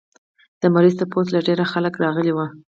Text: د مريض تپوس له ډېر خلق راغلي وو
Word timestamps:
د 0.61 0.63
مريض 0.73 0.93
تپوس 0.99 1.27
له 1.31 1.39
ډېر 1.47 1.59
خلق 1.73 1.93
راغلي 2.03 2.31
وو 2.33 2.45